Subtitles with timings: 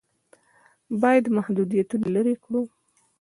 [1.01, 2.61] باید محدودیتونه لرې کړو.